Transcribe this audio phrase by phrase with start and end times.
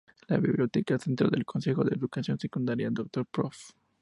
[0.29, 3.23] La biblioteca central del Consejo de Educación Secundaria "Dr.
[3.27, 3.55] Prof.